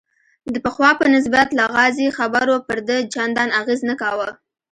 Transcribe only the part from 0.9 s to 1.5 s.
په نسبت